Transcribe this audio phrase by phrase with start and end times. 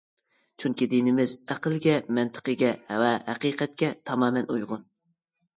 [0.61, 2.71] چۈنكى دىنىمىز ئەقىلگە، مەنتىقىگە
[3.03, 4.83] ۋە ھەقىقەتكە تامامەن ئۇيغۇن.